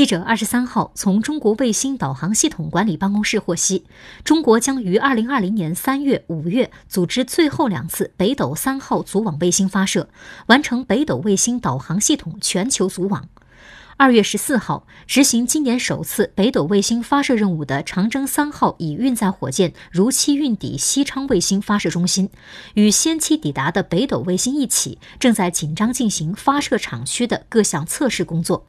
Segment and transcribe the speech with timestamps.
[0.00, 3.84] 记者二十三号从中国卫星导航系统管理办公室获悉，
[4.24, 10.08] 中国将于二零二零年三月、五月组织最后两次北斗三号组网卫星发射，
[10.46, 13.28] 完成北斗卫星导航系统全球组网。
[13.98, 22.30] 二月十四号，执行今年首次北斗卫星发射任务的长征三号乙运载火箭如期运抵西昌卫星发射中心，
[22.72, 28.66] 与先期抵达的北斗卫星一起，正在紧张进行发射场区的各项测试工作。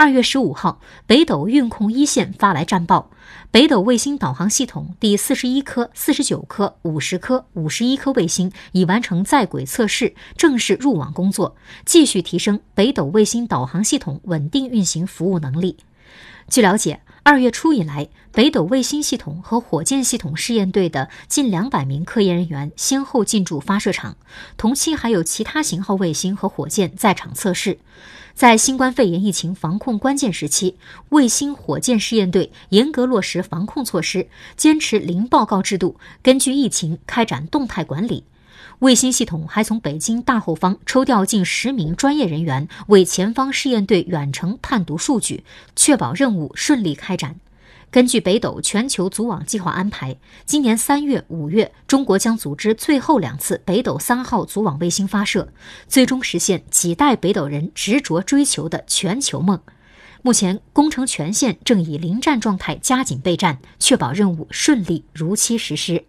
[0.00, 3.10] 二月十五号，北斗运控一线发来战报：
[3.50, 15.78] 北斗卫星导航系统第四十一颗、四十九颗、五十颗、五十一颗卫星已完成在轨测试，正式入网工作，继续提升北斗卫星导航系统稳定运行服务能力。
[16.48, 24.16] 据了解，二月初以来，北斗卫星系统和火箭系统试验队的近两百名科研人员先后进驻发射场，
[24.56, 27.80] 同期还有其他型号卫星和火箭在场测试。
[28.32, 30.76] 在新冠肺炎疫情防控关键时期，
[31.10, 38.24] 卫星、火箭试验队严格落实防控措施，坚持零报告制度，根据疫情开展动态管理。
[38.80, 45.42] 卫星系统还从北京大后方抽调近十名专业人员，为前方试验队远程判读数据，
[45.74, 47.34] 确保任务顺利开展。
[47.90, 55.52] 根据北斗全球组网计划安排，今年三月、五月，中国将组织最后两次北斗三号组网卫星发射，
[55.88, 59.58] 最终实现几代北斗人执着追求的全球梦。
[60.22, 66.04] 目前，工程全线正以临战状态加紧备战，确保任务顺利如期实施。